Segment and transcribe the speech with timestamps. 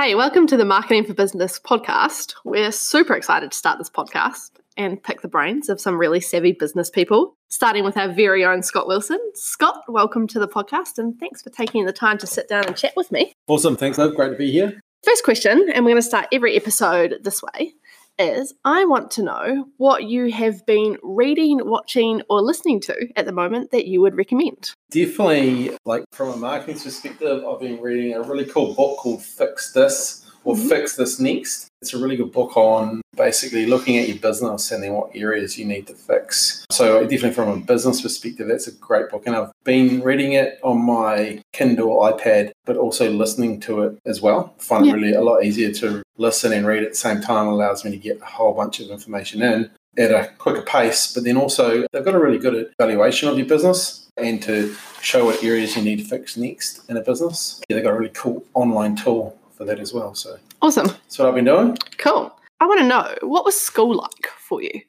[0.00, 2.32] Hey, welcome to the Marketing for Business podcast.
[2.42, 6.52] We're super excited to start this podcast and pick the brains of some really savvy
[6.52, 9.18] business people, starting with our very own Scott Wilson.
[9.34, 12.78] Scott, welcome to the podcast and thanks for taking the time to sit down and
[12.78, 13.34] chat with me.
[13.46, 13.76] Awesome.
[13.76, 14.14] Thanks, love.
[14.14, 14.80] Great to be here.
[15.04, 17.74] First question, and we're going to start every episode this way,
[18.20, 23.26] is I want to know what you have been reading, watching, or listening to at
[23.26, 24.72] the moment that you would recommend.
[24.90, 29.72] Definitely, like from a marketing perspective, I've been reading a really cool book called Fix
[29.72, 30.68] This or mm-hmm.
[30.68, 31.68] Fix This Next.
[31.82, 35.58] It's a really good book on basically looking at your business and then what areas
[35.58, 36.64] you need to fix.
[36.70, 39.24] So, definitely from a business perspective, that's a great book.
[39.26, 44.20] And I've been reading it on my Kindle iPad, but also listening to it as
[44.20, 44.54] well.
[44.58, 44.92] I find yeah.
[44.92, 47.84] it really a lot easier to listen and read at the same time, it allows
[47.84, 51.12] me to get a whole bunch of information in at a quicker pace.
[51.12, 55.24] But then also, they've got a really good evaluation of your business and to show
[55.24, 57.60] what areas you need to fix next in a business.
[57.68, 60.14] Yeah, they've got a really cool online tool for that as well.
[60.14, 60.86] So awesome.
[60.86, 61.76] That's what I've been doing.
[61.98, 62.34] Cool.
[62.60, 64.80] I want to know what was school like for you?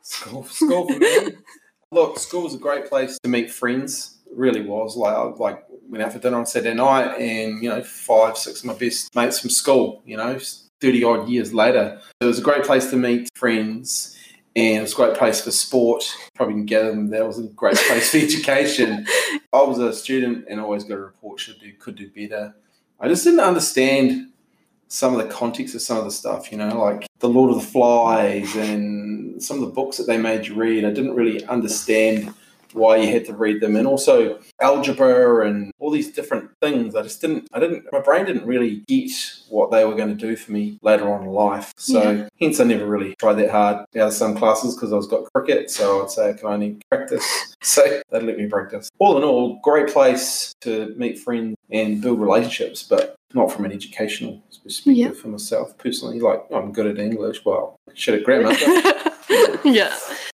[0.00, 1.32] School, school for me.
[1.92, 4.18] Look, school was a great place to meet friends.
[4.26, 4.96] It really was.
[4.96, 8.60] Like, I like went out for dinner on Saturday night, and you know, five, six
[8.60, 10.02] of my best mates from school.
[10.06, 10.38] You know,
[10.80, 14.14] thirty odd years later, it was a great place to meet friends
[14.56, 16.02] and it was a great place for sport.
[16.34, 19.06] Probably can gather them that was a great place for education.
[19.52, 22.54] I was a student and always got a report should do could do better.
[22.98, 24.30] I just didn't understand
[24.88, 27.60] some of the context of some of the stuff, you know, like The Lord of
[27.60, 30.84] the Flies and some of the books that they made you read.
[30.84, 32.32] I didn't really understand
[32.76, 36.94] why you had to read them and also algebra and all these different things.
[36.94, 39.10] I just didn't i didn't my brain didn't really get
[39.48, 41.72] what they were going to do for me later on in life.
[41.76, 42.28] So yeah.
[42.40, 45.32] hence i never really tried that hard out of some classes because i was got
[45.32, 47.24] cricket so i'd say i can only practice?
[47.62, 48.90] So they'd let me practice.
[49.00, 53.72] All in all great place to meet friends and build relationships but not from an
[53.72, 55.10] educational perspective yeah.
[55.10, 56.20] for myself personally.
[56.20, 58.52] Like i'm good at english well shit at grammar.
[59.64, 59.96] Yeah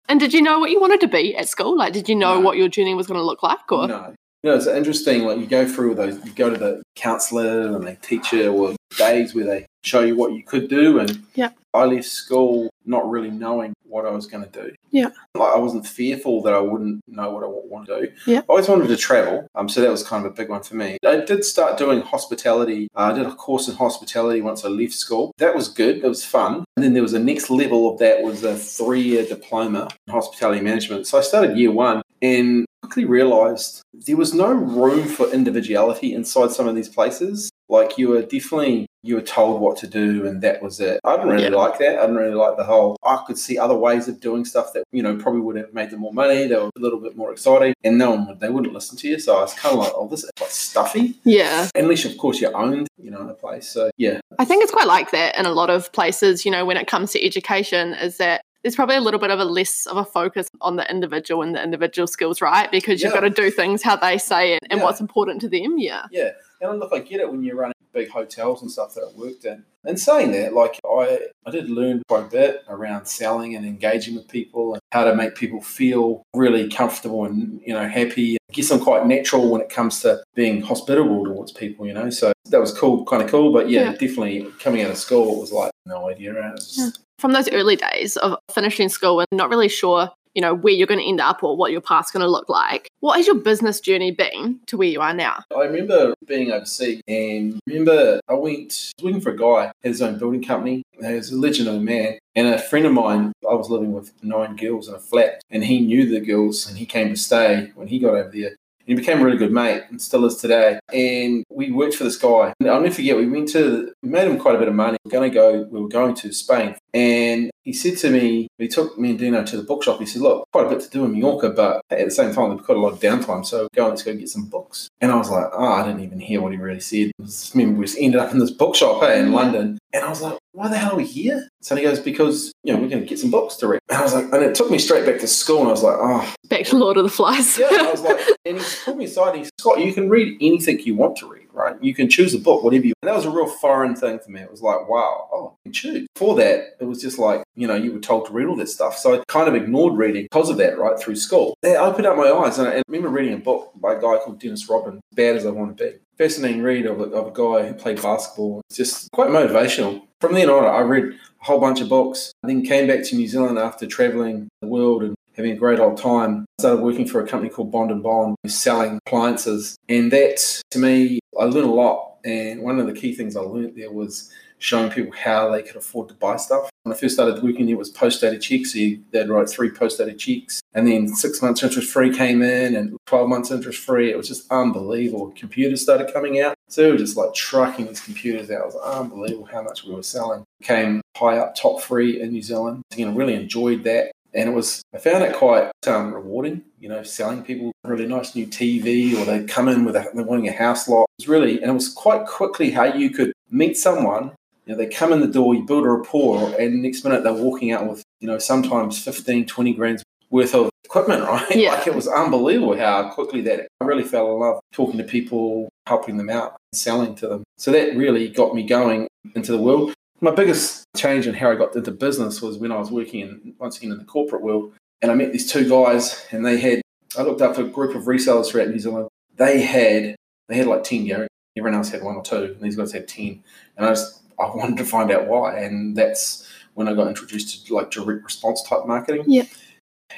[0.08, 1.76] and did you know what you wanted to be at school?
[1.76, 2.40] Like, did you know no.
[2.40, 3.70] what your journey was going to look like?
[3.70, 5.24] Or no, you know, it's interesting.
[5.24, 9.34] Like, you go through those, you go to the counsellor and the teacher, or days
[9.34, 10.98] where they show you what you could do.
[10.98, 14.74] And yeah, I left school not really knowing what I was going to do.
[14.90, 18.12] Yeah, like I wasn't fearful that I wouldn't know what I want to do.
[18.26, 19.46] Yeah, I always wanted to travel.
[19.54, 20.98] Um, so that was kind of a big one for me.
[21.06, 22.88] I did start doing hospitality.
[22.94, 25.32] Uh, I did a course in hospitality once I left school.
[25.38, 25.98] That was good.
[25.98, 26.64] It was fun.
[26.76, 30.12] And then there was a next level of that was a three year diploma in
[30.12, 31.06] hospitality management.
[31.06, 36.50] So I started year one and quickly realized there was no room for individuality inside
[36.50, 37.50] some of these places.
[37.68, 41.00] Like you were definitely you were told what to do and that was it.
[41.04, 41.50] I didn't really yeah.
[41.50, 41.98] like that.
[41.98, 44.84] I didn't really like the whole I could see other ways of doing stuff that,
[44.90, 46.46] you know, probably would have made them more money.
[46.46, 49.08] They were a little bit more exciting and no one would they wouldn't listen to
[49.08, 49.18] you.
[49.18, 51.14] So I was kinda like, Oh, this is quite stuffy.
[51.24, 51.68] Yeah.
[51.74, 53.68] Unless of course you're owned, you know, a place.
[53.68, 54.20] So yeah.
[54.38, 56.86] I think it's quite like that in a lot of places, you know, when it
[56.86, 60.04] comes to education, is that there's probably a little bit of a less of a
[60.04, 62.70] focus on the individual and the individual skills, right?
[62.70, 64.84] Because you've got to do things how they say it and yeah.
[64.84, 65.78] what's important to them.
[65.78, 66.06] Yeah.
[66.10, 66.30] Yeah.
[66.60, 69.44] And look, I get it when you're running big hotels and stuff that I worked
[69.44, 69.64] in.
[69.84, 74.14] And saying that, like I, I did learn quite a bit around selling and engaging
[74.14, 78.36] with people and how to make people feel really comfortable and you know happy.
[78.36, 82.10] I guess I'm quite natural when it comes to being hospitable towards people, you know.
[82.10, 83.52] So that was cool, kind of cool.
[83.52, 83.92] But yeah, yeah.
[83.92, 86.34] definitely coming out of school, it was like no idea.
[86.34, 90.42] It was yeah from those early days of finishing school and not really sure you
[90.42, 92.88] know where you're going to end up or what your path's going to look like
[93.00, 97.00] what has your business journey been to where you are now i remember being overseas
[97.08, 100.82] and remember i went I was working for a guy had his own building company
[101.00, 103.92] he was a legend of a man and a friend of mine i was living
[103.92, 107.16] with nine girls in a flat and he knew the girls and he came to
[107.16, 108.56] stay when he got over there
[108.88, 110.80] he became a really good mate and still is today.
[110.94, 112.54] And we worked for this guy.
[112.58, 114.96] And I'll never forget, we went to, we made him quite a bit of money.
[115.04, 116.74] We were going to go, we were going to Spain.
[116.94, 120.00] And he said to me, he took me and Dino to the bookshop.
[120.00, 122.48] He said, Look, quite a bit to do in Mallorca, but at the same time,
[122.48, 123.44] they've got a lot of downtime.
[123.44, 124.88] So go, and let's go get some books.
[125.02, 127.12] And I was like, Oh, I didn't even hear what he really said.
[127.20, 129.78] I remember we just ended up in this bookshop hey, in London.
[129.92, 131.48] And I was like, why the hell are we here?
[131.60, 133.80] So he goes, because, you know, we're going to get some books to read.
[133.88, 135.60] And I was like, and it took me straight back to school.
[135.60, 136.34] And I was like, oh.
[136.48, 137.58] Back to Lord of the Flies.
[137.58, 137.68] yeah.
[137.70, 140.36] I was like, and he pulled me aside and he said, Scott, you can read
[140.40, 141.82] anything you want to read, right?
[141.82, 144.30] You can choose a book, whatever you And that was a real foreign thing for
[144.30, 144.40] me.
[144.40, 146.06] It was like, wow, oh, choose.
[146.14, 148.72] For that, it was just like, you know, you were told to read all this
[148.72, 148.96] stuff.
[148.96, 151.54] So I kind of ignored reading because of that, right, through school.
[151.62, 152.58] It opened up my eyes.
[152.58, 155.50] And I, remember reading a book by a guy called Dennis Rodman, Bad as I
[155.50, 155.96] Want to Be.
[156.16, 158.62] Fascinating read of a, of a guy who played basketball.
[158.70, 160.02] It's just quite motivational.
[160.20, 162.32] From then on, I read a whole bunch of books.
[162.42, 165.78] I then came back to New Zealand after traveling the world and having a great
[165.78, 166.44] old time.
[166.58, 169.76] I started working for a company called Bond and Bond, selling appliances.
[169.88, 173.40] And that, to me, I learned a lot And one of the key things I
[173.40, 174.30] learned there was
[174.60, 176.68] showing people how they could afford to buy stuff.
[176.82, 178.72] When I first started working there, it was post-dated checks.
[178.72, 178.78] So
[179.12, 180.60] they'd write three post-dated checks.
[180.74, 184.10] And then six months interest free came in and 12 months interest free.
[184.10, 185.32] It was just unbelievable.
[185.36, 186.54] Computers started coming out.
[186.68, 188.62] So we were just like trucking these computers out.
[188.62, 190.42] It was unbelievable how much we were selling.
[190.62, 192.82] Came high up top three in New Zealand.
[192.96, 194.10] Know, really enjoyed that.
[194.34, 198.06] And it was, I found it quite um, rewarding, you know, selling people a really
[198.06, 201.06] nice new TV or they come in with a, they're wanting a house lot.
[201.18, 204.32] It was really, and it was quite quickly how you could meet someone
[204.68, 207.32] you know, they come in the door, you build a rapport, and next minute they're
[207.32, 211.56] walking out with, you know, sometimes 15, 20 grand worth of equipment, right?
[211.56, 211.72] Yeah.
[211.72, 215.70] Like it was unbelievable how quickly that I really fell in love talking to people,
[215.86, 217.44] helping them out, selling to them.
[217.56, 219.94] So that really got me going into the world.
[220.20, 223.54] My biggest change in how I got into business was when I was working in,
[223.58, 226.82] once again in the corporate world, and I met these two guys, and they had
[227.16, 229.08] I looked up a group of resellers throughout New Zealand.
[229.36, 230.16] They had
[230.48, 231.28] they had like ten garages.
[231.56, 233.42] Everyone else had one or two, and these guys had ten.
[233.76, 237.66] And I just I wanted to find out why, and that's when I got introduced
[237.66, 239.24] to like direct response type marketing.
[239.26, 239.44] Yeah.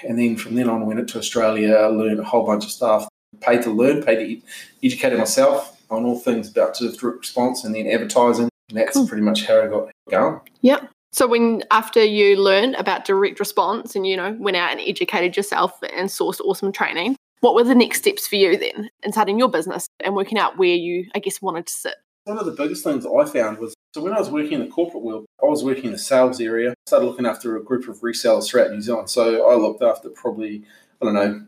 [0.07, 3.09] And then from then on, I went into Australia, learned a whole bunch of stuff,
[3.41, 4.43] paid to learn, paid to
[4.83, 8.50] educate myself on all things about direct response and then advertising.
[8.71, 9.09] And that's Cool.
[9.09, 10.41] pretty much how I got going.
[10.63, 10.81] Yeah.
[11.13, 15.37] So when after you learned about direct response and you know went out and educated
[15.37, 19.39] yourself and sourced awesome training, what were the next steps for you then in starting
[19.39, 21.95] your business and working out where you I guess wanted to sit?
[22.25, 24.69] One of the biggest things I found was so when I was working in the
[24.69, 26.71] corporate world, I was working in the sales area.
[26.71, 29.11] I started looking after a group of resellers throughout New Zealand.
[29.11, 30.63] So I looked after probably,
[31.03, 31.45] I don't know,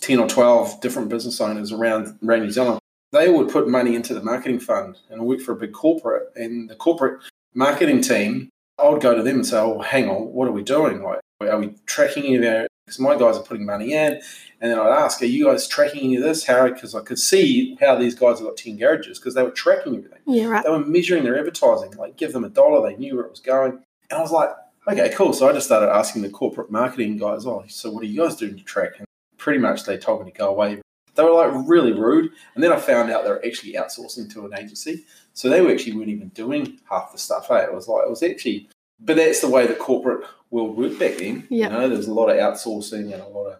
[0.00, 2.80] 10 or 12 different business owners around, around New Zealand.
[3.14, 6.32] They would put money into the marketing fund and I worked for a big corporate.
[6.34, 7.22] And the corporate
[7.54, 10.64] marketing team, I would go to them and say, oh, hang on, what are we
[10.64, 11.02] doing?
[11.02, 14.20] Like, are we tracking any of our, because my guys are putting money in.
[14.60, 16.44] And then I'd ask, are you guys tracking any of this?
[16.44, 16.68] How?
[16.68, 19.96] Because I could see how these guys have got 10 garages because they were tracking
[19.96, 20.64] everything Yeah, right.
[20.64, 23.40] they were measuring their advertising, like give them a dollar, they knew where it was
[23.40, 23.72] going.
[24.10, 24.50] And I was like,
[24.88, 25.32] okay, cool.
[25.32, 28.36] So I just started asking the corporate marketing guys, oh, so what are you guys
[28.36, 28.92] doing to track?
[28.98, 29.06] And
[29.38, 30.80] pretty much they told me to go away.
[31.14, 32.32] They were like really rude.
[32.54, 35.04] And then I found out they were actually outsourcing to an agency.
[35.32, 37.48] So they actually weren't even doing half the stuff.
[37.48, 38.68] Hey, it was like, it was actually,
[39.00, 41.46] but that's the way the corporate world worked back then.
[41.50, 41.66] Yeah.
[41.66, 43.58] You know, there was a lot of outsourcing and a lot of,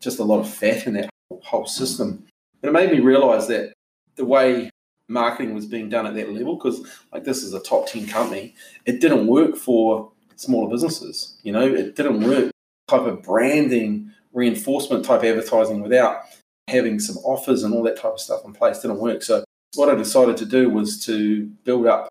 [0.00, 1.10] just a lot of fat in that
[1.42, 2.26] whole system.
[2.62, 3.72] And it made me realize that
[4.16, 4.70] the way
[5.08, 8.54] marketing was being done at that level because like this is a top 10 company
[8.86, 12.50] it didn't work for smaller businesses you know it didn't work
[12.88, 16.22] type of branding reinforcement type advertising without
[16.68, 19.44] having some offers and all that type of stuff in place didn't work so
[19.74, 22.08] what i decided to do was to build up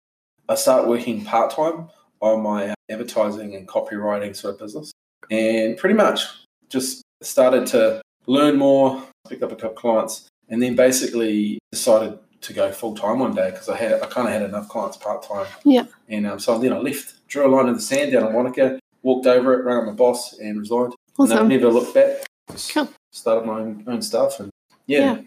[0.50, 1.90] i start working part-time
[2.22, 4.92] on my advertising and copywriting sort of business
[5.32, 6.22] and pretty much
[6.70, 12.54] just started to learn more picked up a couple clients and then basically decided to
[12.54, 15.24] go full time one day because I had I kind of had enough clients part
[15.24, 15.48] time.
[15.64, 15.86] Yeah.
[16.10, 18.80] And um, so then I left, drew a line in the sand down in Wanaka,
[19.02, 20.94] walked over it, rang up my boss, and resigned.
[21.18, 21.38] And Awesome.
[21.38, 22.26] I've never looked back.
[22.72, 22.90] Cool.
[23.14, 24.50] Started my own, own stuff, and
[24.88, 25.20] yeah,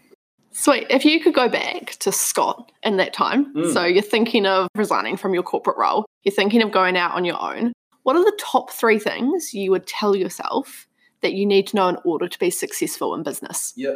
[0.51, 0.87] Sweet.
[0.89, 3.73] If you could go back to Scott in that time, Mm.
[3.73, 7.23] so you're thinking of resigning from your corporate role, you're thinking of going out on
[7.25, 7.71] your own,
[8.03, 10.85] what are the top three things you would tell yourself
[11.21, 13.73] that you need to know in order to be successful in business?
[13.77, 13.95] yeah.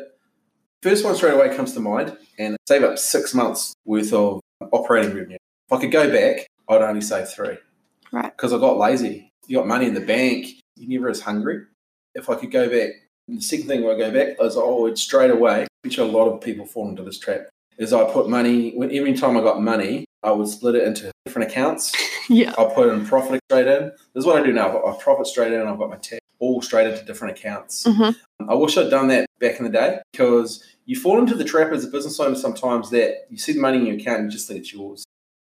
[0.82, 4.40] First one straight away comes to mind, and save up six months worth of
[4.72, 5.38] operating revenue.
[5.68, 7.58] If I could go back, I'd only save three.
[8.12, 8.36] Right.
[8.36, 9.30] Because I got lazy.
[9.48, 11.66] You got money in the bank, you're never as hungry.
[12.16, 12.92] If I could go back,
[13.28, 16.42] the second thing I go back is I would straight away, which a lot of
[16.42, 17.48] people fall into this trap,
[17.78, 21.12] is I put money, when every time I got money, I would split it into
[21.26, 21.94] different accounts.
[22.30, 22.54] Yeah.
[22.58, 23.86] I'll put in profit straight in.
[24.14, 24.68] This is what I do now.
[24.68, 27.84] I've got my profit straight in, I've got my tax all straight into different accounts.
[27.84, 28.16] Mhm.
[28.48, 31.74] I wish I'd done that back in the day because you fall into the trap
[31.74, 34.38] as a business owner sometimes that you see the money in your account and you
[34.38, 35.04] just think it's yours.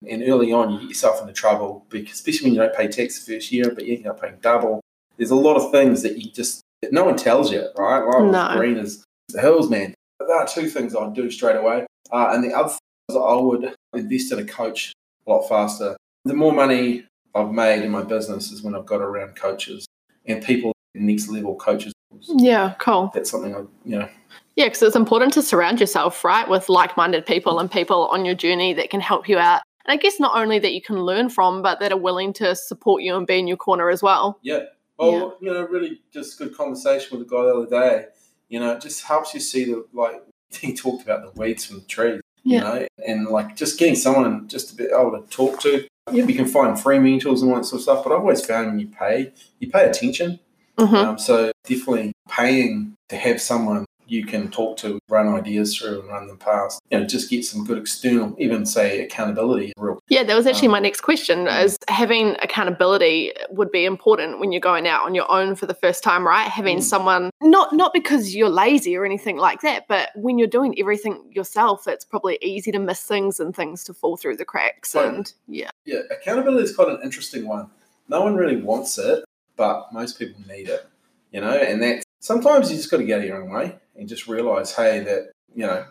[0.09, 3.25] And early on, you get yourself into trouble, because, especially when you don't pay tax
[3.25, 4.81] the first year, but you end up paying double.
[5.17, 8.05] There's a lot of things that you just, no one tells you, right?
[8.05, 8.55] Well, No.
[8.57, 9.95] green is the hills, man.
[10.19, 11.87] But there are two things I'd do straight away.
[12.13, 12.79] Uh, and the other thing
[13.11, 14.93] is I would invest in a coach
[15.27, 15.97] a lot faster.
[16.25, 17.05] The more money
[17.35, 19.87] I've made in my business is when I've got around coaches
[20.27, 21.93] and people in next level coaches.
[22.27, 23.11] Yeah, cool.
[23.15, 24.09] That's something I, you know,
[24.57, 28.25] Yeah, because it's important to surround yourself, right, with like minded people and people on
[28.25, 29.63] your journey that can help you out.
[29.87, 32.55] And I guess not only that you can learn from, but that are willing to
[32.57, 34.39] support you and be in your corner as well.
[34.43, 34.65] Yeah.
[34.99, 38.07] Well, you know, really just good conversation with a guy the other day.
[38.49, 41.81] You know, it just helps you see the like he talked about the weeds from
[41.81, 42.21] the trees.
[42.45, 42.59] Yeah.
[42.59, 45.87] You know, and like just getting someone just to be able to talk to.
[46.11, 48.45] Yeah, you can find free mentors and all that sort of stuff, but I've always
[48.45, 50.41] found when you pay, you pay attention.
[50.79, 56.01] hmm Um, so definitely paying to have someone you can talk to, run ideas through,
[56.01, 56.81] and run them past.
[56.91, 59.73] You know, just get some good external, even say accountability.
[59.77, 60.01] Real.
[60.09, 61.47] Yeah, that was actually Um, my next question.
[61.47, 65.75] Is having accountability would be important when you're going out on your own for the
[65.75, 66.49] first time, right?
[66.49, 66.83] Having Mm.
[66.83, 71.31] someone not not because you're lazy or anything like that, but when you're doing everything
[71.33, 74.93] yourself, it's probably easy to miss things and things to fall through the cracks.
[74.93, 75.17] Totally.
[75.17, 77.71] And yeah, Yeah, accountability is quite an interesting one.
[78.09, 79.25] No one really wants it,
[79.57, 80.87] but most people need it.
[81.33, 83.77] You know, and that sometimes you just got to get out of your own way
[83.97, 85.85] and just realize, hey, that you know,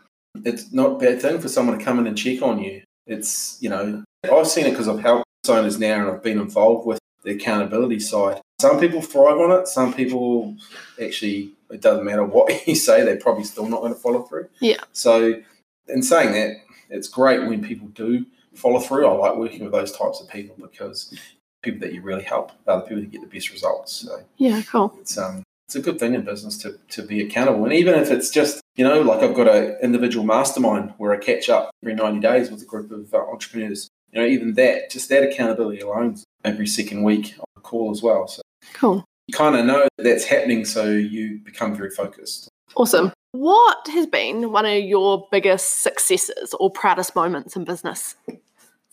[0.44, 2.84] it's not a bad thing for someone to come in and check on you.
[3.06, 6.86] It's you know, I've seen it because I've helped owners now and I've been involved
[6.86, 8.42] with the accountability side.
[8.60, 9.68] Some people thrive on it.
[9.68, 10.56] Some people
[11.02, 14.50] actually, it doesn't matter what you say, they're probably still not going to follow through.
[14.60, 14.82] Yeah.
[14.94, 15.42] So,
[15.88, 16.58] in saying that,
[16.90, 19.08] it's great when people do follow through.
[19.08, 21.14] I like working with those types of people because
[21.62, 23.94] people that you really help are the people that get the best results.
[23.94, 24.96] So yeah, cool.
[25.00, 27.66] it's um it's a good thing in business to, to be accountable.
[27.66, 31.18] And even if it's just, you know, like I've got an individual mastermind where I
[31.18, 34.90] catch up every 90 days with a group of uh, entrepreneurs, you know, even that,
[34.90, 38.30] just that accountability alone every second week on a call as well.
[38.30, 38.42] So
[38.76, 39.04] Cool.
[39.28, 42.48] you kind of know that that's happening, so you become very focused.
[42.78, 43.12] Awesome.
[43.34, 48.16] What has been one of your biggest successes or proudest moments in business?
[48.30, 48.38] Is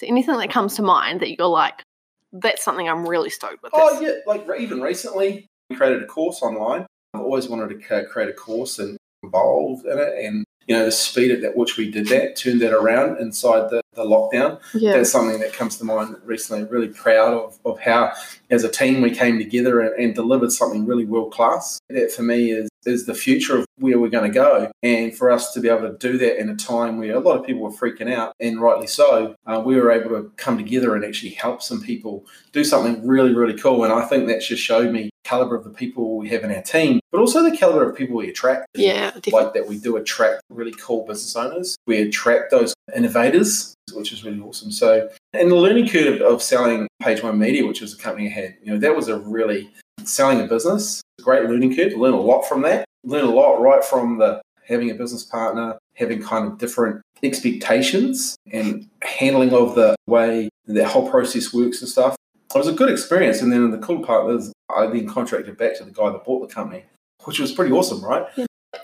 [0.00, 1.85] there anything that comes to mind that you're like,
[2.33, 3.71] that's something I'm really stoked with?
[3.76, 4.11] Oh, this?
[4.11, 6.87] yeah, like even recently, created a course online.
[7.14, 10.25] I've always wanted to create a course and involved in it.
[10.25, 13.83] And, you know, the speed at which we did that, turned that around inside the,
[13.94, 14.61] the lockdown.
[14.73, 14.92] Yeah.
[14.92, 16.64] that's something that comes to mind recently.
[16.64, 18.12] Really proud of, of how,
[18.50, 21.78] as a team, we came together and, and delivered something really world class.
[21.88, 24.71] That for me is is the future of where we're going to go.
[24.83, 27.38] And for us to be able to do that in a time where a lot
[27.38, 30.94] of people were freaking out, and rightly so, uh, we were able to come together
[30.94, 33.85] and actually help some people do something really, really cool.
[33.85, 36.62] And I think that just showed me caliber of the people we have in our
[36.62, 39.33] team, but also the caliber of people we attract Yeah, definitely.
[39.33, 41.76] like that we do attract really cool business owners.
[41.87, 44.71] We attract those innovators, which is really awesome.
[44.71, 48.31] So, and the learning curve of selling Page One Media, which was a company I
[48.33, 49.71] had, you know, that was a really
[50.04, 51.93] selling a business, a great learning curve.
[51.95, 52.85] Learn a lot from that.
[53.04, 58.37] Learn a lot right from the having a business partner, having kind of different expectations
[58.52, 62.16] and handling of the way that whole process works and stuff.
[62.54, 63.42] It was a good experience.
[63.42, 66.46] And then the cool part is I then contracted back to the guy that bought
[66.49, 66.84] the company,
[67.25, 68.26] which was pretty awesome, right?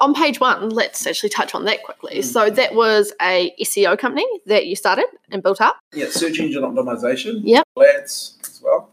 [0.00, 2.18] on page one, let's actually touch on that quickly.
[2.18, 2.24] Mm.
[2.24, 5.78] So that was a SEO company that you started and built up.
[5.92, 7.40] Yeah, search engine optimization.
[7.44, 7.64] Yep.
[7.76, 8.88] Ads as well.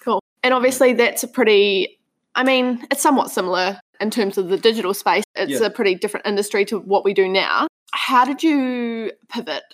[0.00, 0.20] Cool.
[0.42, 1.98] And obviously that's a pretty
[2.34, 5.24] I mean, it's somewhat similar in terms of the digital space.
[5.34, 5.66] It's Yeah.
[5.66, 7.66] a pretty different industry to what we do now.
[7.92, 9.64] How did you pivot,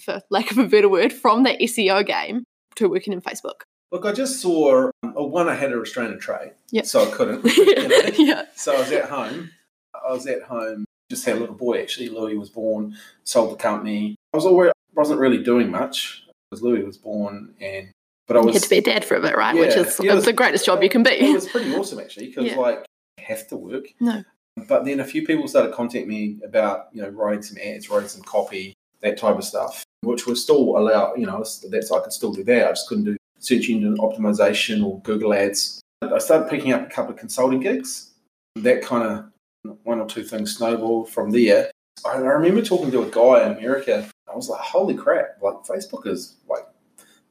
[0.00, 2.44] for lack of a better word, from that SEO game
[2.76, 3.62] to working in Facebook?
[3.92, 5.48] Look, I just saw um, one.
[5.48, 6.86] I had a restraint trade, Yep.
[6.86, 7.44] so I couldn't.
[7.56, 8.00] you know.
[8.18, 8.42] yeah.
[8.56, 9.50] So I was at home.
[9.94, 10.84] I was at home.
[11.10, 11.80] Just had a little boy.
[11.80, 12.96] Actually, Louis was born.
[13.24, 14.16] Sold the company.
[14.34, 17.90] I was always wasn't really doing much because Louis was born, and
[18.26, 19.54] but I You was had to be a dad for a bit, right?
[19.54, 21.10] Yeah, Which is yeah, it it's the greatest job you can be.
[21.10, 22.56] It was pretty awesome actually because Yeah.
[22.56, 22.84] like
[23.18, 23.84] I have to work.
[24.00, 24.24] No.
[24.68, 28.08] But then a few people started contacting me about you know writing some ads, writing
[28.08, 31.18] some copy, that type of stuff, which was still allowed.
[31.20, 31.38] You know,
[31.70, 32.66] that's I could still do that.
[32.66, 35.80] I just couldn't do search engine optimization or Google Ads.
[36.02, 38.12] I started picking up a couple of consulting gigs.
[38.56, 39.30] That kind
[39.64, 41.70] of one or two things snowballed from there.
[42.04, 44.08] I remember talking to a guy in America.
[44.30, 45.38] I was like, "Holy crap!
[45.40, 46.66] Like Facebook is like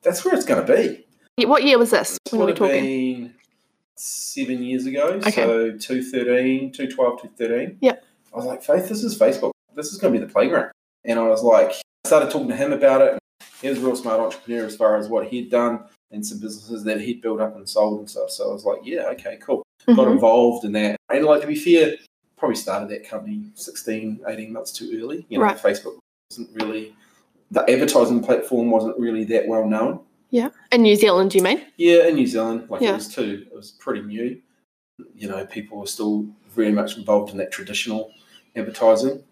[0.01, 1.05] that's where it's going to be."
[1.45, 2.83] What year was this when were have talking?
[2.83, 3.35] been
[3.97, 5.19] seven years ago.
[5.25, 5.31] Okay.
[5.31, 7.77] So 213, 212, 213.
[7.81, 8.03] Yep.
[8.33, 9.51] I was like, Faith, this is Facebook.
[9.75, 10.71] This is going to be the playground.
[11.03, 13.19] And I was like, I started talking to him about it.
[13.61, 16.83] He was a real smart entrepreneur as far as what he'd done and some businesses
[16.83, 18.29] that he'd built up and sold and stuff.
[18.29, 19.63] So I was like, yeah, okay, cool.
[19.87, 20.11] Got Mhm.
[20.13, 20.97] involved in that.
[21.09, 21.95] And like, to be fair,
[22.37, 25.25] probably started that company 16, 18 months too early.
[25.29, 25.57] You know, Right.
[25.57, 25.97] Facebook
[26.29, 26.95] wasn't really,
[27.51, 29.99] the advertising platform wasn't really that well known.
[30.31, 30.49] Yeah.
[30.71, 31.61] In New Zealand, you mean?
[31.77, 32.91] Yeah, in New Zealand, like Yeah.
[32.91, 33.45] it was too.
[33.49, 34.41] It was pretty new.
[35.15, 38.11] You know, people were still very much involved in that traditional
[38.55, 39.23] advertising.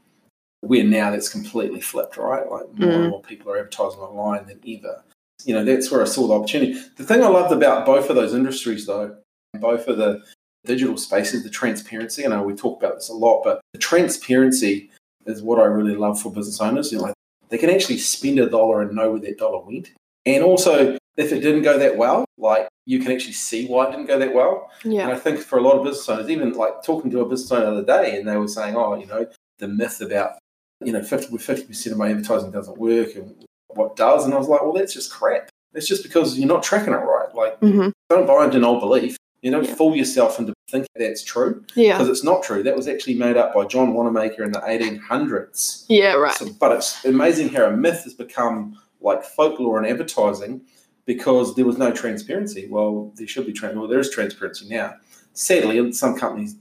[0.62, 2.50] Where now that's completely flipped, right?
[2.50, 2.96] Like more Mm.
[3.02, 5.04] and more people are advertising online than ever.
[5.46, 6.80] You know, that's where I saw the opportunity.
[6.96, 9.18] The thing I loved about both of those industries, though,
[9.60, 10.24] both of the
[10.66, 12.26] digital spaces, the transparency.
[12.26, 14.90] I know we talk about this a lot, but the transparency
[15.26, 16.92] is what I really love for business owners.
[16.92, 17.14] You know, like
[17.50, 19.92] they can actually spend a dollar and know where that dollar went.
[20.26, 23.92] And also, if it didn't go that well, like you can actually see why it
[23.92, 24.72] didn't go that well.
[24.84, 25.04] Yeah.
[25.04, 27.52] And I think for a lot of business owners, even like talking to a business
[27.52, 29.28] owner the other day, and they were saying, oh, you know,
[29.60, 30.38] the myth about,
[30.84, 33.46] you know, 50 50% of my advertising doesn't work and
[33.76, 34.26] what does.
[34.26, 35.50] And I was like, well, that's just crap.
[35.74, 37.34] It's just because you're not tracking it right.
[37.34, 39.18] Like, hmm don't buy into an old belief.
[39.42, 39.74] You don't Yeah.
[39.76, 41.94] fool yourself into thinking that's true Yeah.
[41.98, 42.62] because it's not true.
[42.64, 45.86] That was actually made up by John Wanamaker in the 1800s.
[45.90, 46.34] Yeah, right.
[46.36, 50.62] So, but it's amazing how a myth has become like folklore and advertising
[51.06, 52.68] because there was no transparency.
[52.70, 53.76] Well, there should be trans.
[53.76, 54.94] Well, there is transparency now.
[55.34, 56.56] Sadly, in some companies,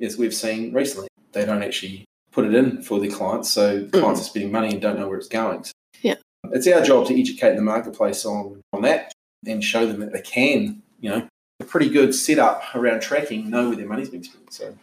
[0.00, 3.50] as we've seen recently, they don't actually put it in for their clients.
[3.52, 5.64] So clients are spending money and don't know where it's going.
[5.64, 5.72] So.
[6.52, 9.12] It's our job to educate the marketplace on on that
[9.46, 11.28] and show them that they can, you know,
[11.60, 14.52] a pretty good setup around tracking, know where their money's being spent.
[14.52, 14.74] So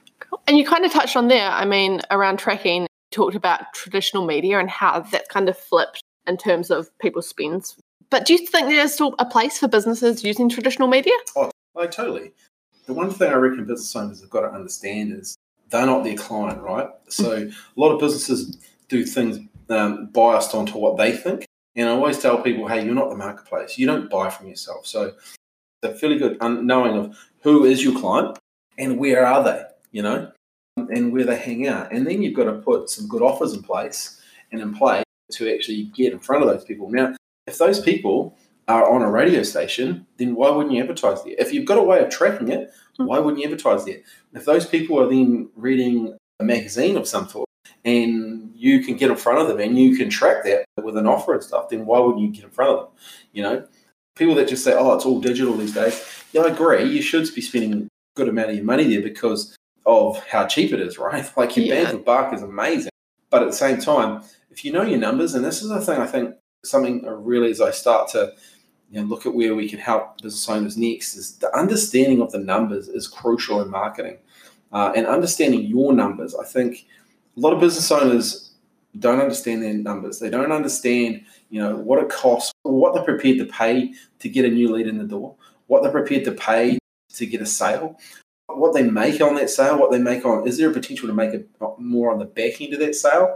[0.48, 4.60] And you kind of touched on there, I mean, around tracking, talked about traditional media
[4.60, 7.75] and how that kind of flipped in terms of people's spends.
[8.10, 11.13] But do you think there's still a place for businesses using traditional media?
[11.36, 12.32] Oh, Like totally.
[12.86, 15.36] The one thing I reckon business owners have got to understand is
[15.70, 16.89] they're not their client, right?
[17.10, 19.39] So a lot of businesses do things
[19.70, 21.46] um, biased onto what they think.
[21.75, 23.77] And I always tell people, hey, you're not the marketplace.
[23.77, 24.85] You don't buy from yourself.
[24.85, 25.37] So it's
[25.83, 28.37] a fairly good knowing of who is your client
[28.77, 30.31] and where are they, you know,
[30.77, 31.91] and where they hang out.
[31.91, 35.53] And then you've got to put some good offers in place and in play to
[35.53, 36.91] actually get in front of those people.
[36.91, 37.15] Now,
[37.47, 38.37] if those people
[38.67, 41.35] are on a radio station, then why wouldn't you advertise there?
[41.37, 43.99] If you've got a way of tracking it, why wouldn't you advertise there?
[44.33, 47.49] If those people are then reading a magazine of some sort
[47.85, 51.07] and you can get in front of them and you can track that with an
[51.07, 52.87] offer and stuff, then why wouldn't you get in front of them?
[53.33, 53.67] You know,
[54.15, 56.01] people that just say, oh, it's all digital these days.
[56.31, 56.83] Yeah, I agree.
[56.85, 60.71] You should be spending a good amount of your money there because of how cheap
[60.71, 61.29] it is, right?
[61.35, 61.83] Like your Yeah.
[61.83, 62.91] bang for buck is amazing.
[63.29, 65.99] But at the same time, if you know your numbers, and this is the thing
[65.99, 68.31] I think something really as I start to
[68.89, 72.31] you know, look at where we can help business owners next is the understanding of
[72.31, 74.19] the numbers is crucial in marketing.
[74.71, 76.85] Uh, and understanding your numbers, I think
[77.35, 78.51] a lot of business owners
[78.99, 80.19] don't understand their numbers.
[80.19, 84.45] They don't understand, you know, what it costs, what they're prepared to pay to get
[84.45, 85.35] a new lead in the door,
[85.67, 86.77] what they're prepared to pay
[87.13, 87.99] to get a sale,
[88.47, 90.47] what they make on that sale, what they make on.
[90.47, 91.49] Is there a potential to make it
[91.79, 93.35] more on the back end of that sale?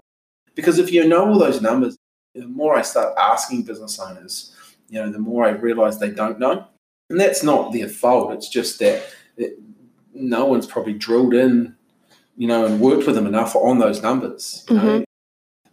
[0.53, 1.95] Because if you know all those numbers,
[2.35, 4.55] the more I start asking business owners,
[4.89, 6.67] you know, the more I realize they don't know.
[7.09, 8.33] And that's not their fault.
[8.33, 9.03] It's just that
[9.37, 9.59] it,
[10.13, 11.76] no one's probably drilled in,
[12.37, 14.63] you know, and worked with them enough on those numbers.
[14.69, 14.81] You know?
[14.81, 15.03] Mm-hmm.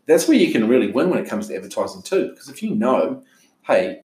[0.07, 2.31] That's where you can really win when it comes to advertising too.
[2.31, 3.23] Because if you know,
[3.63, 4.01] hey,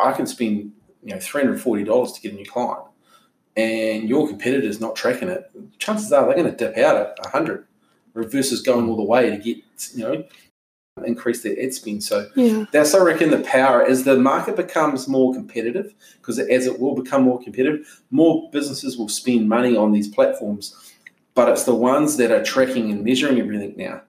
[0.00, 2.86] I can spend, you know, $340 to get a new client
[3.56, 7.22] and your competitor's not tracking it, chances are they're going to dip out at a
[7.22, 7.66] 100
[8.14, 9.58] versus going all the way to get,
[9.94, 10.24] you know,
[11.04, 12.04] increase their ad spend.
[12.04, 12.66] So Yeah.
[12.70, 16.94] that's I reckon the power as the market becomes more competitive, because as it will
[16.94, 20.92] become more competitive, more businesses will spend money on these platforms.
[21.34, 24.02] But it's the ones that are tracking and measuring everything now.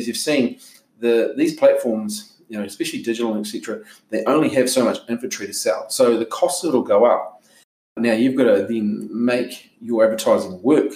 [0.00, 0.58] As you've seen,
[0.98, 5.46] the these platforms, you know, especially digital and etc., they only have so much inventory
[5.46, 5.88] to sell.
[5.90, 7.42] So the costs will go up.
[7.96, 10.92] Now you've got to then make your advertising work,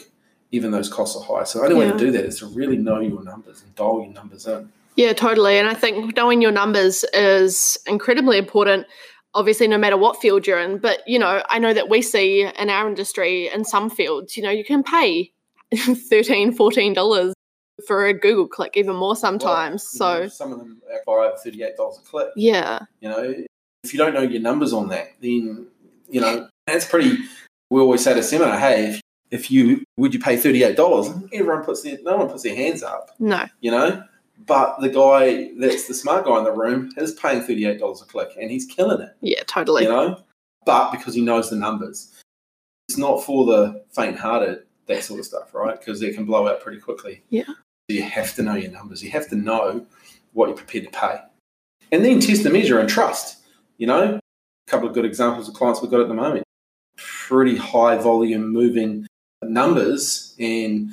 [0.50, 1.44] even those costs are high.
[1.44, 4.02] So the only way to do that is to really know your numbers and dial
[4.02, 4.72] your numbers in.
[4.96, 5.58] Yeah, totally.
[5.58, 8.86] And I think knowing your numbers is incredibly important,
[9.34, 10.78] obviously, no matter what field you're in.
[10.78, 14.42] But, you know, I know that we see in our industry, in some fields, you
[14.42, 15.32] know, you can pay
[15.74, 17.32] $13, $14
[17.86, 19.96] for a Google click, even more sometimes.
[19.98, 22.28] Well, you know, so, some of them are thirty-eight dollars a click.
[22.36, 22.80] yeah.
[23.00, 23.34] You know,
[23.84, 25.66] if you don't know your numbers on that, then
[26.08, 27.18] you know that's pretty.
[27.70, 29.00] We always say to seminar, hey, if,
[29.30, 31.08] if you would you pay thirty-eight dollars?
[31.32, 33.10] Everyone puts their no one puts their hands up.
[33.18, 33.44] No.
[33.60, 34.02] You know,
[34.46, 38.06] but the guy that's the smart guy in the room is paying thirty-eight dollars a
[38.06, 39.10] click, and he's killing it.
[39.20, 39.84] Yeah, totally.
[39.84, 40.20] You know,
[40.64, 42.12] but because he knows the numbers,
[42.88, 44.62] it's not for the faint-hearted.
[44.86, 45.78] That sort of stuff, right?
[45.78, 47.22] Because it can blow out pretty quickly.
[47.30, 47.44] Yeah.
[47.88, 49.02] You have to know your numbers.
[49.02, 49.86] You have to know
[50.32, 51.20] what you're prepared to pay.
[51.92, 53.38] And then test the measure and trust.
[53.78, 56.44] You know, a couple of good examples of clients we've got at the moment.
[56.96, 59.06] Pretty high volume moving
[59.42, 60.92] numbers and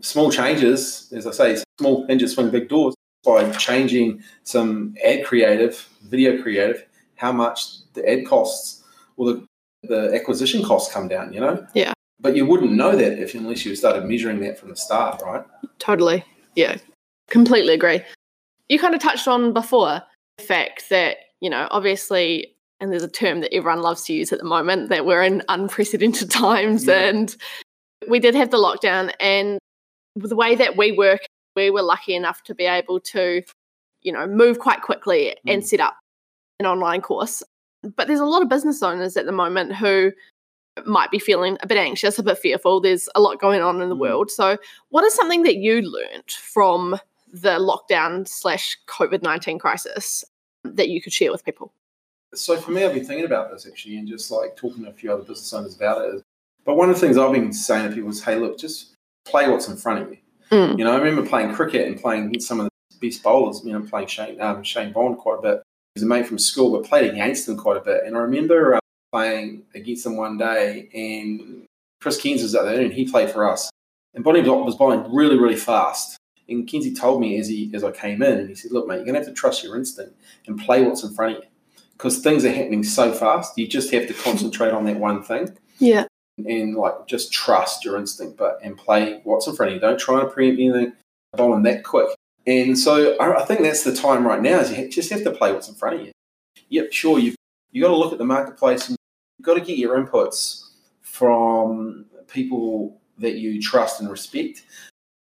[0.00, 5.88] small changes, as I say, small hinges swing big doors by changing some ad creative,
[6.02, 8.84] video creative, how much the ad costs
[9.16, 9.46] or the,
[9.84, 11.66] the acquisition costs come down, you know?
[11.74, 11.92] Yeah.
[12.20, 15.44] But you wouldn't know that if unless you started measuring that from the start, right?
[15.78, 16.24] Totally.
[16.56, 16.76] Yeah.
[17.30, 18.00] Completely agree.
[18.68, 20.02] You kind of touched on before
[20.38, 24.32] the fact that, you know, obviously, and there's a term that everyone loves to use
[24.32, 27.08] at the moment, that we're in unprecedented times Yeah.
[27.08, 27.36] and
[28.08, 29.58] we did have the lockdown and
[30.16, 31.20] the way that we work,
[31.54, 33.42] we were lucky enough to be able to,
[34.02, 35.66] you know, move quite quickly and Mm.
[35.66, 35.96] set up
[36.58, 37.42] an online course.
[37.96, 40.10] But there's a lot of business owners at the moment who
[40.86, 42.80] might be feeling a bit anxious, a bit fearful.
[42.80, 44.00] There's a lot going on in the Mm.
[44.00, 44.30] world.
[44.30, 44.56] So,
[44.90, 46.98] what is something that you learnt from
[47.32, 50.24] the lockdown slash COVID 19 crisis
[50.64, 51.72] that you could share with people?
[52.34, 54.92] So for me, I've been thinking about this actually, and just like talking to a
[54.92, 56.22] few other business owners about it.
[56.64, 59.48] But one of the things I've been saying to people is, hey, look, just play
[59.48, 60.18] what's in front of you.
[60.50, 60.78] Mm.
[60.78, 63.62] You know, I remember playing cricket and playing some of the best bowlers.
[63.64, 65.62] You know, playing Shane um, Shane Bond quite a bit.
[65.94, 68.02] He's a mate from school, but played against him quite a bit.
[68.04, 68.80] And I remember uh,
[69.12, 71.64] playing against them one day, and
[72.00, 73.70] Chris Cairns was out there, and he played for us.
[74.14, 76.16] And Bonnie was bowling really, really fast.
[76.48, 78.96] And Cairnsy told me as he as I came in, and he said, "Look, mate,
[78.96, 80.14] you're gonna have to trust your instinct
[80.46, 81.48] and play what's in front of you,
[81.92, 83.58] because things are happening so fast.
[83.58, 86.06] You just have to concentrate on that one thing." Yeah.
[86.38, 89.80] and like just trust your instinct, but and play what's in front of you.
[89.80, 90.92] Don't try to preempt anything,
[91.36, 92.08] bowling that quick.
[92.46, 94.60] And so I, I think that's the time right now.
[94.60, 96.12] Is you just have to play what's in front of you.
[96.70, 97.18] Yep, sure.
[97.18, 97.34] You
[97.72, 98.96] you got to look at the marketplace and
[99.38, 100.64] you've got to get your inputs
[101.02, 104.64] from people that you trust and respect,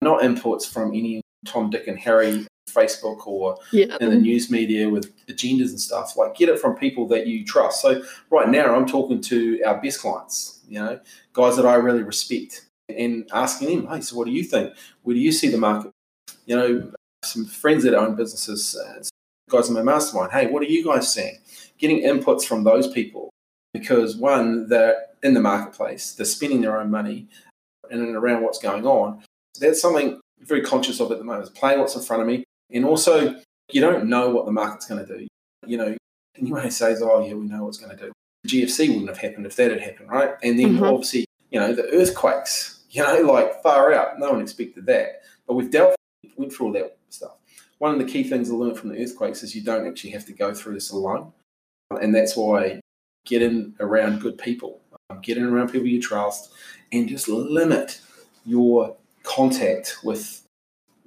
[0.02, 3.98] not inputs from any Tom, Dick, and Harry Facebook or Yeah.
[4.02, 6.16] in the news media with agendas and stuff.
[6.18, 7.82] Like, get it from people that you trust.
[7.82, 11.00] So, right now, I'm talking to our best clients, you know,
[11.34, 14.74] guys that I really respect, and asking them, hey, so what do you think?
[15.04, 15.92] Where do you see the market?
[16.46, 16.92] You know,
[17.24, 19.04] some friends that own businesses, uh,
[19.50, 21.40] guys in my mastermind, hey, what are you guys seeing?
[21.78, 23.30] Getting inputs from those people
[23.74, 27.28] because, one, they're in the marketplace, they're spending their own money
[27.92, 29.22] in and around what's going on.
[29.56, 32.22] So that's something I'm very conscious of at the moment, is playing what's in front
[32.22, 32.44] of me.
[32.72, 33.36] And also,
[33.72, 35.28] you don't know what the market's going to do.
[35.66, 35.98] You know,
[36.36, 38.12] and you may say, oh, yeah, we know what's going to do.
[38.44, 40.36] The GFC wouldn't have happened if that had happened, right?
[40.44, 40.90] And then Mhm.
[40.94, 44.18] obviously, you know, the earthquakes, you know, like far out.
[44.20, 45.24] No one expected that.
[45.48, 45.96] But we've dealt,
[46.38, 47.34] went through all that stuff.
[47.80, 50.26] One of the key things I learned from the earthquakes is you don't actually have
[50.26, 51.34] to go through this alone.
[52.02, 52.80] And that's why
[53.26, 56.52] get in around good people, um, get in around people you trust,
[56.92, 58.02] and just limit
[58.46, 60.44] your contact with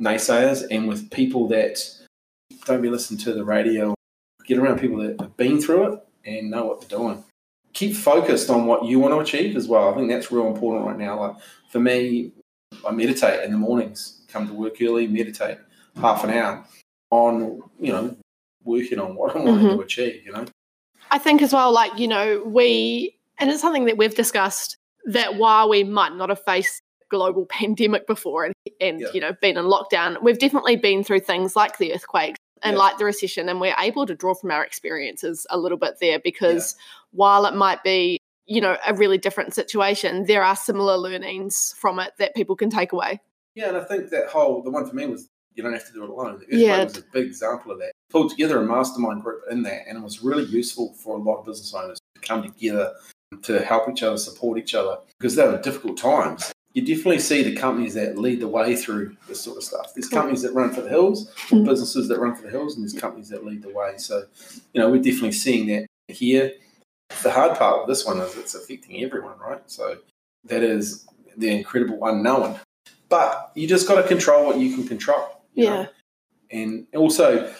[0.00, 1.78] naysayers and with people that
[2.64, 3.94] don't be listening to the radio.
[4.46, 7.24] Get around people that have been through it and know what they're doing.
[7.72, 9.88] Keep focused on what you want to achieve as well.
[9.92, 11.18] I think that's real important right now.
[11.20, 11.36] Like
[11.70, 12.32] for me,
[12.86, 15.58] I meditate in the mornings, come to work early, meditate
[15.96, 16.64] half an hour
[17.10, 18.16] on, you know,
[18.64, 19.74] working on what I want Mhm.
[19.76, 20.44] to achieve, you know.
[21.12, 25.36] I think as well, like, you know, we, and it's something that we've discussed that
[25.36, 29.08] while we might not have faced global pandemic before and, and Yeah.
[29.12, 32.82] you know, been in lockdown, we've definitely been through things like the earthquakes and Yeah.
[32.82, 36.18] like the recession, and we're able to draw from our experiences a little bit there
[36.18, 36.76] because
[37.10, 41.98] while it might be, you know, a really different situation, there are similar learnings from
[41.98, 43.20] it that people can take away.
[43.54, 45.92] Yeah, and I think that whole the one for me was you don't have to
[45.92, 46.38] do it alone.
[46.38, 46.84] The earthquake Yeah.
[46.84, 47.92] was a big example of that.
[48.10, 51.38] Pulled together a mastermind group in that, and it was really useful for a lot
[51.38, 52.92] of business owners to come together
[53.42, 56.52] to help each other, support each other, because they were difficult times.
[56.74, 59.92] You definitely see the companies that lead the way through this sort of stuff.
[59.94, 61.64] There's companies that run for the hills, Mhm.
[61.66, 63.94] businesses that run for the hills, and there's companies that lead the way.
[63.98, 64.24] So,
[64.72, 66.52] you know, we're definitely seeing that here.
[67.22, 69.60] The hard part of this one is it's affecting everyone, right?
[69.66, 69.98] So
[70.44, 72.58] that is the incredible unknown.
[73.10, 75.28] But you just got to control what you can control.
[75.54, 75.80] You know?
[75.80, 75.86] Yeah.
[76.60, 77.52] And also,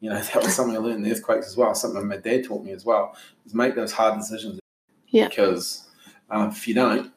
[0.00, 1.74] you know, that was something I learned in the earthquakes as well.
[1.74, 4.58] Something my dad taught me as well is make those hard decisions.
[5.08, 5.28] Yeah.
[5.28, 5.88] Because
[6.30, 7.12] uh, if you don't,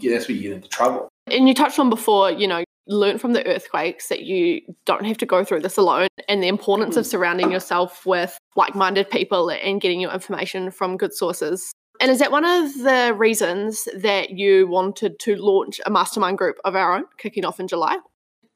[0.00, 1.08] that's where you get into trouble.
[1.26, 5.16] And you touched on before, you know, learn from the earthquakes that you don't have
[5.18, 9.50] to go through this alone and the importance of surrounding yourself with like minded people
[9.50, 11.72] and getting your information from good sources.
[12.00, 16.56] And is that one of the reasons that you wanted to launch a mastermind group
[16.64, 17.96] of our own kicking off in July?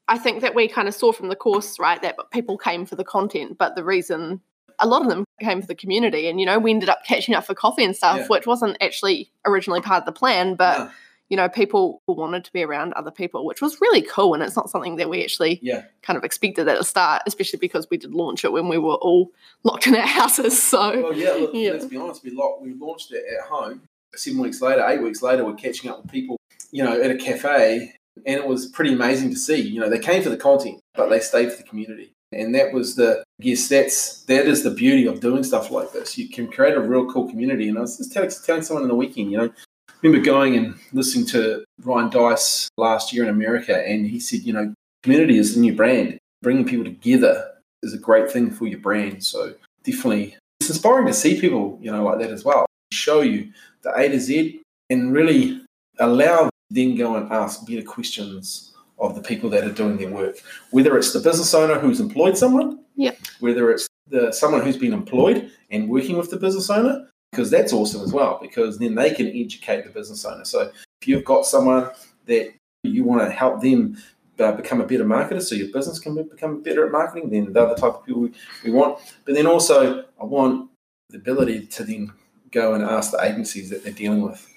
[0.09, 2.95] I think that we kind of saw from the course, right, that people came for
[2.95, 4.41] the content, but the reason
[4.79, 6.27] a lot of them came for the community.
[6.27, 8.27] And, you know, we ended up catching up for coffee and stuff, Yeah.
[8.27, 10.89] which wasn't actually originally part of the plan, but No.
[11.29, 14.33] you know, people wanted to be around other people, which was really cool.
[14.33, 15.83] And it's not something that we actually yeah.
[16.01, 18.95] kind of expected at the start, especially because we did launch it when we were
[18.95, 19.31] all
[19.63, 20.61] locked in our houses.
[20.71, 21.71] So, Well, yeah, look, Yeah.
[21.73, 22.23] let's be honest.
[22.23, 23.81] We, lo- we launched it at home.
[24.15, 26.37] Seven weeks later, eight weeks later, we're catching up with people,
[26.71, 27.93] you know, at a cafe.
[28.25, 29.61] And it was pretty amazing to see.
[29.61, 32.11] You know, they came for the content, but they stayed for the community.
[32.31, 35.91] And that was the, I guess that's, that is the beauty of doing stuff like
[35.93, 36.17] this.
[36.17, 37.69] You can create a real cool community.
[37.69, 39.45] And I was just telling, telling someone in the weekend, you know,
[39.89, 43.75] I remember going and listening to Ryan Deiss last year in America.
[43.85, 46.19] And he said, you know, community is the new brand.
[46.41, 47.51] Bringing people together
[47.81, 49.23] is a great thing for your brand.
[49.23, 52.65] So definitely it's inspiring to see people, you know, like that as well.
[52.93, 53.51] Show you
[53.81, 55.61] the A to Z and really
[55.99, 60.37] allow them go and ask better questions of the people that are doing their work.
[60.71, 63.17] Whether it's the business owner who's employed someone, Yep.
[63.39, 67.71] whether it's the someone who's been employed and working with the business owner, because that's
[67.73, 70.43] awesome as well, because then they can educate the business owner.
[70.43, 71.89] So if you've got someone
[72.25, 72.51] that
[72.83, 73.97] you want to help them
[74.39, 77.53] uh, become a better marketer so your business can be- become better at marketing, then
[77.53, 78.31] they're the type of people we,
[78.63, 78.97] we want.
[79.25, 80.69] But then also, I want
[81.09, 82.11] the ability to then
[82.51, 84.48] go and ask the agencies that they're dealing with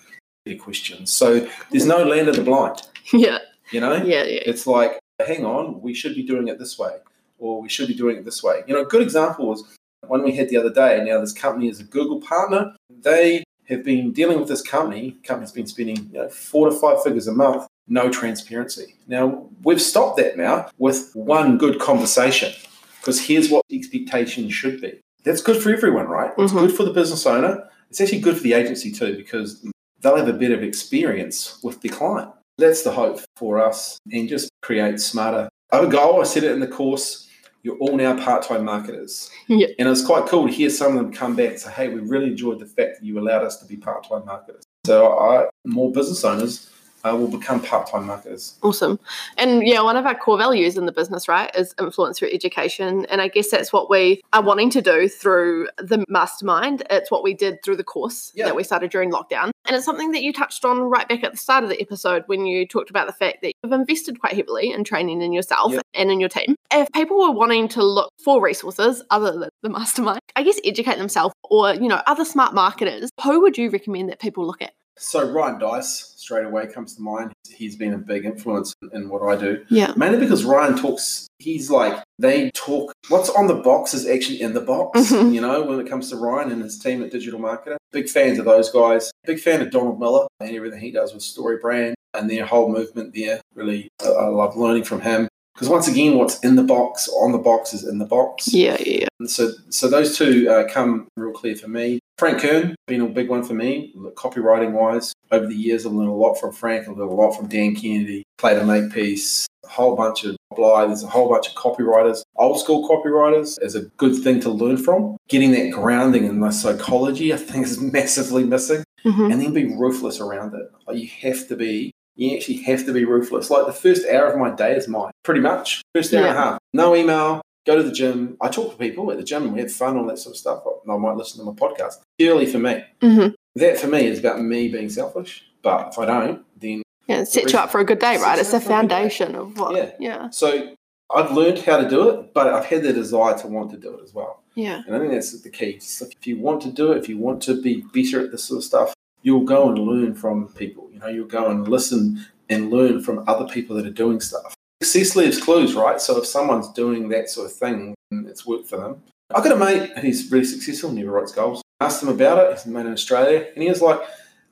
[0.58, 1.12] questions.
[1.12, 3.38] So there's no land of the blind, Yeah.
[3.70, 3.94] you know?
[3.94, 4.24] Yeah.
[4.24, 4.40] Yeah.
[4.46, 6.96] It's like, hang on, we should be doing it this way,
[7.38, 8.62] or we should be doing it this way.
[8.66, 9.64] You know, a good example was
[10.06, 11.02] one we had the other day.
[11.04, 12.74] Now, this company is a Google partner.
[12.90, 15.12] They have been dealing with this company.
[15.24, 18.96] Company's been spending you know, four to five figures a month, no transparency.
[19.06, 22.52] Now, we've stopped that now with one good conversation
[23.00, 24.98] because here's what the expectation should be.
[25.24, 26.32] That's good for everyone, right?
[26.36, 26.60] It's Mhm.
[26.66, 27.68] good for the business owner.
[27.90, 29.64] It's actually good for the agency too because
[30.02, 32.30] they'll have a bit of experience with the client.
[32.58, 35.48] That's the hope for us and just create smarter.
[35.72, 37.28] I have a goal, I said it in the course,
[37.62, 39.30] you're all now part-time marketers.
[39.46, 39.68] Yeah.
[39.78, 42.00] And it's quite cool to hear some of them come back and say, hey, we
[42.00, 44.64] really enjoyed the fact that you allowed us to be part-time marketers.
[44.84, 46.68] So I, more business owners
[47.04, 48.54] uh, will become part-time marketers.
[48.62, 48.98] Awesome.
[49.36, 53.06] And yeah, one of our core values in the business, right, is influence through education.
[53.06, 56.82] And I guess that's what we are wanting to do through the mastermind.
[56.90, 58.46] It's what we did through the course Yeah.
[58.46, 59.50] that we started during lockdown.
[59.64, 62.24] And it's something that you touched on right back at the start of the episode
[62.26, 65.72] when you talked about the fact that you've invested quite heavily in training in yourself
[65.72, 65.80] Yeah.
[65.94, 66.56] and in your team.
[66.72, 70.98] If people were wanting to look for resources other than the mastermind, I guess educate
[70.98, 74.72] themselves or, you know, other smart marketers, who would you recommend that people look at?
[74.98, 77.32] So Ryan Deiss straight away comes to mind.
[77.48, 79.64] He's been a big influence in what I do.
[79.68, 79.92] Yeah.
[79.96, 84.52] Mainly because Ryan talks, he's like, they talk, what's on the box is actually in
[84.54, 85.32] the box, Mhm.
[85.34, 87.76] you know, when it comes to Ryan and his team at Digital Marketer.
[87.90, 89.10] Big fans of those guys.
[89.24, 92.68] Big fan of Donald Miller and everything he does with Story Brand and their whole
[92.70, 93.40] movement there.
[93.54, 95.28] Really, I love learning from him.
[95.54, 98.52] Because once again, what's in the box, on the box is in the box.
[98.52, 99.06] Yeah, yeah, yeah.
[99.20, 101.98] And so, so those two uh, come real clear for me.
[102.18, 105.12] Frank Kern, been a big one for me, copywriting wise.
[105.30, 106.88] Over the years, I've learned a lot from Frank.
[106.88, 110.36] I've learned a lot from Dan Kennedy, Play to Make Piece, a whole bunch of
[110.54, 110.86] Bly.
[110.86, 114.76] There's a whole bunch of copywriters, old school copywriters, is a good thing to learn
[114.76, 115.16] from.
[115.28, 118.84] Getting that grounding in the psychology, I think, is massively missing.
[119.04, 119.32] Mhm.
[119.32, 120.70] And then be ruthless around it.
[120.86, 121.91] Like you have to be.
[122.14, 123.50] You actually have to be ruthless.
[123.50, 125.82] Like the first hour of my day is mine, pretty much.
[125.94, 126.58] First hour and a half.
[126.72, 128.36] No email, go to the gym.
[128.40, 130.38] I talk to people at the gym and we have fun, all that sort of
[130.38, 130.62] stuff.
[130.88, 132.00] I might listen to my podcast.
[132.18, 132.84] Purely for me.
[133.00, 133.34] Mhm.
[133.54, 135.44] That for me is about me being selfish.
[135.62, 138.38] But if I don't, then Yeah, it sets you up for a good day, right?
[138.38, 139.74] It's the a foundation of what.
[139.76, 139.90] Yeah.
[139.98, 140.30] Yeah.
[140.30, 140.74] so
[141.14, 143.94] I've learned how to do it, but I've had the desire to want to do
[143.94, 144.40] it as well.
[144.54, 144.82] Yeah.
[144.86, 145.74] And I think that's the key.
[145.74, 148.44] Just if you want to do it, if you want to be better at this
[148.44, 150.88] sort of stuff, you'll go and learn from people.
[150.92, 154.54] You know, you'll go and listen and learn from other people that are doing stuff.
[154.82, 156.00] Success leaves clues, right?
[156.00, 159.02] So if someone's doing that sort of thing and it's worked for them.
[159.34, 161.62] I got a mate who's really successful, never writes goals.
[161.80, 164.00] Asked him about it, he's a mate in Australia, and he was like,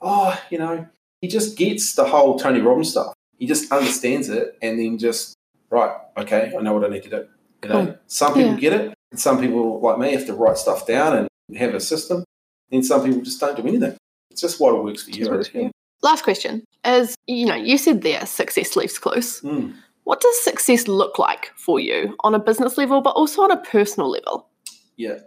[0.00, 0.86] Oh, you know,
[1.20, 3.12] he just gets the whole Tony Robbins stuff.
[3.38, 5.34] He just understands it and then just,
[5.68, 7.26] right, okay, I know what I need to do.
[7.62, 7.98] You know, Cool.
[8.06, 8.56] some people Yeah.
[8.60, 11.80] get it, and some people like me have to write stuff down and have a
[11.80, 12.24] system.
[12.72, 13.96] And some people just don't do anything.
[14.30, 15.28] It's just what works for you.
[15.28, 15.70] Works for you.
[16.02, 19.40] Last question is you know, you said there success leaves close.
[19.42, 19.74] Mm.
[20.04, 23.58] What does success look like for you on a business level, but also on a
[23.58, 24.48] personal level?
[24.96, 25.18] Yeah,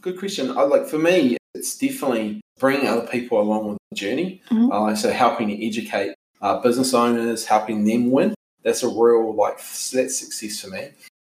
[0.00, 0.56] good question.
[0.56, 4.42] I like for me, it's definitely bringing other people along with the journey.
[4.50, 4.72] Mhm.
[4.72, 8.34] Uh, so helping to educate uh, business owners, helping them win.
[8.62, 10.90] That's a real like that's success for me.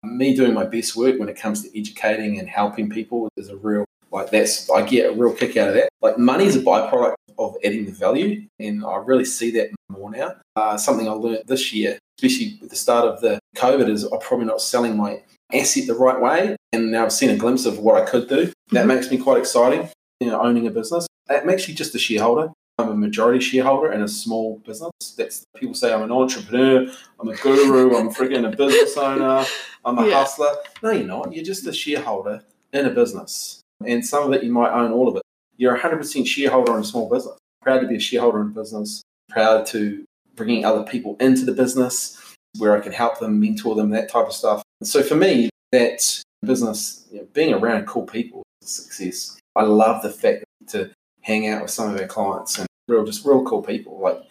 [0.04, 3.56] Me doing my best work when it comes to educating and helping people is a
[3.56, 5.90] real like that's I get a real kick out of that.
[6.02, 10.12] Like money is a byproduct of adding the value, and I really see that more
[10.12, 10.36] now.
[10.56, 14.20] Uh, something I learned this year, especially with the start of the COVID, is I'm
[14.20, 15.22] probably not selling my
[15.54, 18.52] asset the right way, and now I've seen a glimpse of what I could do.
[18.72, 18.88] That Mhm.
[18.88, 19.90] makes me quite exciting.
[20.20, 21.08] You know, owning a business.
[21.30, 22.52] I'm actually just a shareholder.
[22.78, 24.92] I'm a majority shareholder in a small business.
[25.18, 26.88] That's people say I'm an entrepreneur,
[27.20, 29.46] I'm a guru, I'm freaking a business owner,
[29.86, 30.14] I'm a Yeah.
[30.20, 30.54] hustler.
[30.82, 31.34] No, you're not.
[31.34, 32.44] You're just a shareholder
[32.74, 35.22] in a business, and some of it you might own all of it.
[35.58, 37.38] You're a 100% shareholder in a small business.
[37.62, 39.02] Proud to be a shareholder in a business.
[39.30, 40.04] Proud to
[40.36, 42.18] bringing other people into the business
[42.58, 44.64] where I can help them, mentor them, that type of stuff.
[44.84, 49.38] So for me, that business, you know, being around cool people is a success.
[49.56, 50.92] I love the fact to
[51.22, 54.00] hang out with some of our clients and real, just real cool people.
[54.00, 54.22] Like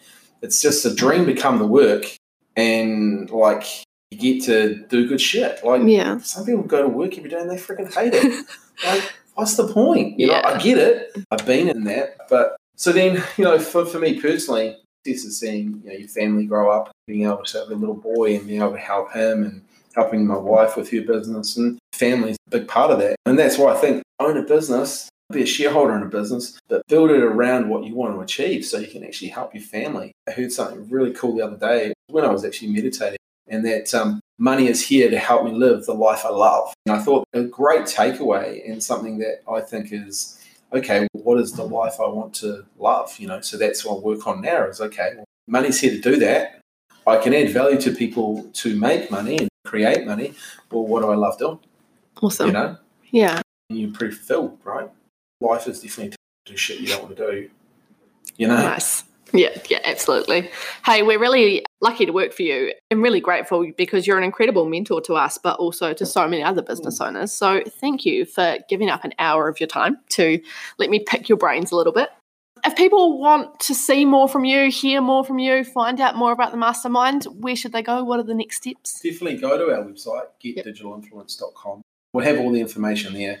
[0.41, 2.03] it's just a dream become the work,
[2.55, 3.63] and like
[4.11, 5.63] you get to do good shit.
[5.63, 6.17] Like Yeah.
[6.19, 8.45] some people go to work every day and they freaking hate it.
[8.85, 10.19] like, what's the point?
[10.19, 10.47] You know, Yeah.
[10.47, 11.11] I get it.
[11.31, 15.39] I've been in that, but so then, you know, for, for me personally, this is
[15.39, 18.47] seeing you know your family grow up, being able to have a little boy and
[18.47, 19.61] being able to help him and
[19.95, 23.15] helping my wife with her business and family's a big part of that.
[23.25, 26.81] And that's why I think own a business, be a shareholder in a business, but
[26.87, 30.11] build it around what you want to achieve so you can actually help your family.
[30.27, 33.17] I heard something really cool the other day when I was actually meditating,
[33.51, 36.73] and that um, money is here to help me live the life I love.
[36.87, 40.37] And I thought a great takeaway and something that I think is
[40.73, 43.19] okay, what is the life I want to love?
[43.19, 45.99] You know, so that's what I work on now is okay, well, money's here to
[45.99, 46.61] do that.
[47.05, 50.33] I can add value to people to make money and create money.
[50.71, 51.59] Well, what do I love doing?
[52.21, 52.47] Awesome.
[52.47, 52.77] You know,
[53.11, 53.41] Yeah.
[53.69, 54.89] and you're pretty fulfilled, right?
[55.41, 57.49] Life is definitely to do shit you don't want to do.
[58.37, 59.03] You know, Nice.
[59.33, 60.49] Yeah, yeah, absolutely.
[60.85, 64.65] Hey, we're really lucky to work for you and really grateful because you're an incredible
[64.65, 67.07] mentor to us, but also to so many other business mm.
[67.07, 67.31] owners.
[67.31, 70.41] So thank you for giving up an hour of your time to
[70.77, 72.09] let me pick your brains a little bit.
[72.63, 76.31] If people want to see more from you, hear more from you, find out more
[76.31, 78.03] about the mastermind, where should they go?
[78.03, 78.99] What are the next steps?
[79.01, 81.81] definitely go to our website, getdigitalinfluence.com.
[82.13, 83.39] We'll have all the information there.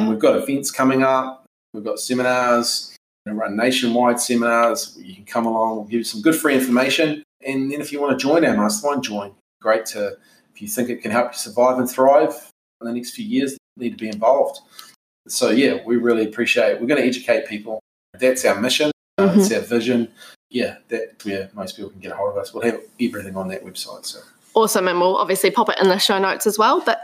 [0.00, 0.08] Mm.
[0.08, 4.96] We've got events coming up, we've got seminars, we run nationwide seminars.
[5.00, 7.22] You can come along, we'll give you some good free information.
[7.46, 9.32] And then if you want to join our mastermind, join.
[9.60, 10.16] Great to,
[10.54, 13.52] if you think it can help you survive and thrive in the next few years,
[13.76, 14.60] you need to be involved.
[15.28, 17.78] So, yeah, we really appreciate We're going to educate people.
[18.18, 19.38] That's our mission, Mhm.
[19.38, 20.08] it's our vision.
[20.50, 22.52] Yeah, that's where most people can get a hold of us.
[22.52, 24.04] We'll have everything on that website.
[24.04, 24.18] So,
[24.54, 24.86] Awesome.
[24.86, 26.82] And we'll obviously pop it in the show notes as well.
[26.84, 27.00] But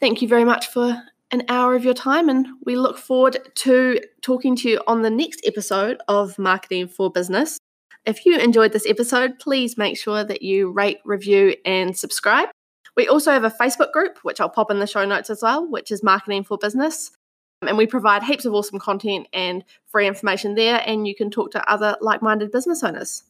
[0.00, 2.28] thank you very much for an hour of your time.
[2.28, 7.10] And we look forward to talking to you on the next episode of Marketing for
[7.10, 7.58] Business.
[8.06, 12.48] If you enjoyed this episode, please make sure that you rate, review, and subscribe.
[12.96, 15.66] We also have a Facebook group, which I'll pop in the show notes as well,
[15.66, 17.12] which is Marketing for Business.
[17.62, 20.82] And we provide heaps of awesome content and free information there.
[20.84, 23.22] And you can talk to other like minded business owners.